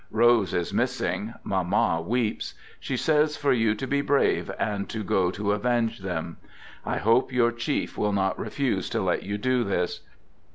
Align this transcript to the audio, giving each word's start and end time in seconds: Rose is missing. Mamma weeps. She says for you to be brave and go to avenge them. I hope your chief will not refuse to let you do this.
Rose 0.09 0.51
is 0.51 0.73
missing. 0.73 1.35
Mamma 1.43 2.01
weeps. 2.01 2.55
She 2.79 2.97
says 2.97 3.37
for 3.37 3.53
you 3.53 3.75
to 3.75 3.85
be 3.85 4.01
brave 4.01 4.49
and 4.57 4.91
go 5.05 5.29
to 5.29 5.51
avenge 5.51 5.99
them. 5.99 6.37
I 6.83 6.97
hope 6.97 7.31
your 7.31 7.51
chief 7.51 7.99
will 7.99 8.11
not 8.11 8.39
refuse 8.39 8.89
to 8.89 8.99
let 9.03 9.21
you 9.21 9.37
do 9.37 9.63
this. 9.63 9.99